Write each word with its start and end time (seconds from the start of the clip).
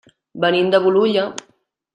Venim 0.45 0.71
de 0.77 0.81
Bolulla. 0.87 1.27